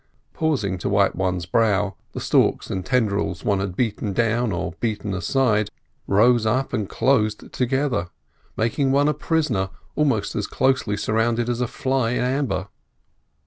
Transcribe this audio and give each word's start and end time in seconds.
Pausing 0.33 0.79
to 0.79 0.89
wipe 0.89 1.13
one's 1.13 1.45
brow, 1.45 1.93
the 2.13 2.19
stalks 2.19 2.71
and 2.71 2.83
tendrils 2.83 3.43
one 3.45 3.59
had 3.59 3.75
beaten 3.75 4.13
down, 4.13 4.51
or 4.51 4.71
beaten 4.79 5.13
aside, 5.13 5.69
rose 6.07 6.43
up 6.43 6.73
and 6.73 6.89
closed 6.89 7.53
together, 7.53 8.07
making 8.57 8.91
one 8.91 9.07
a 9.07 9.13
prisoner 9.13 9.69
almost 9.95 10.35
as 10.35 10.47
closely 10.47 10.97
surrounded 10.97 11.49
as 11.49 11.61
a 11.61 11.67
fly 11.67 12.13
in 12.13 12.23
amber. 12.23 12.67